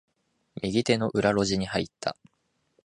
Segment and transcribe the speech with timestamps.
[0.63, 2.17] 右手の裏路地に入った。